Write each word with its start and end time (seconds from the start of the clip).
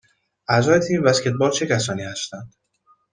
اعضای 0.49 0.79
تیم 0.79 1.03
بسکتبال 1.03 1.51
چه 1.51 1.67
کسانی 1.67 2.03
هستند؟ 2.03 2.53